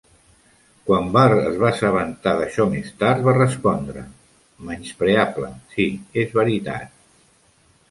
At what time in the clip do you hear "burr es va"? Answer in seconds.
1.17-1.69